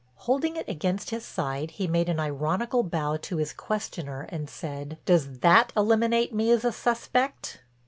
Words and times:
Holding 0.25 0.55
it 0.55 0.67
against 0.67 1.11
his 1.11 1.23
side 1.23 1.69
he 1.77 1.85
made 1.85 2.09
an 2.09 2.19
ironical 2.19 2.81
bow 2.81 3.17
to 3.17 3.37
his 3.37 3.53
questioner 3.53 4.27
said, 4.47 4.97
"Does 5.05 5.41
that 5.41 5.71
eliminate 5.77 6.33
me 6.33 6.49
as 6.49 6.65
a 6.65 6.71
suspect?" 6.71 7.61